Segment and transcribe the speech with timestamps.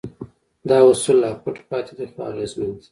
[0.67, 2.77] دا اصول لا پټ پاتې دي خو اغېزمن دي.